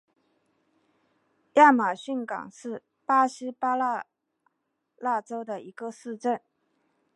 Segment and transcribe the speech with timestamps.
[1.53, 4.07] 亚马孙港是巴西巴拉
[4.97, 6.41] 那州的一个市镇。